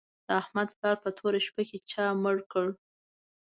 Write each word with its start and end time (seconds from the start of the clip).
د 0.27 0.29
احمد 0.41 0.69
پلار 0.77 0.97
په 1.03 1.09
توره 1.17 1.39
شپه 1.45 1.63
چا 1.91 2.05
مړ 2.23 2.37
کړ 2.51 2.67